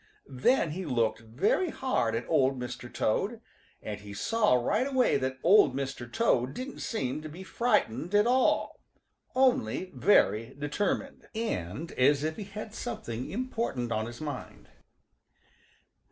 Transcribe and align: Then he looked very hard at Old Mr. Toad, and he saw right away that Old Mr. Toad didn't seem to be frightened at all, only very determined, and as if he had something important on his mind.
Then 0.27 0.71
he 0.71 0.83
looked 0.83 1.19
very 1.19 1.69
hard 1.69 2.15
at 2.15 2.25
Old 2.27 2.57
Mr. 2.59 2.91
Toad, 2.91 3.39
and 3.83 3.99
he 3.99 4.15
saw 4.15 4.55
right 4.55 4.87
away 4.87 5.15
that 5.17 5.37
Old 5.43 5.75
Mr. 5.75 6.11
Toad 6.11 6.55
didn't 6.55 6.79
seem 6.79 7.21
to 7.21 7.29
be 7.29 7.43
frightened 7.43 8.15
at 8.15 8.25
all, 8.25 8.79
only 9.35 9.91
very 9.93 10.55
determined, 10.57 11.27
and 11.35 11.91
as 11.91 12.23
if 12.23 12.35
he 12.37 12.45
had 12.45 12.73
something 12.73 13.29
important 13.29 13.91
on 13.91 14.07
his 14.07 14.19
mind. 14.19 14.69